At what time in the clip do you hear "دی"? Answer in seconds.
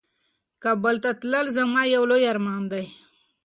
2.71-2.85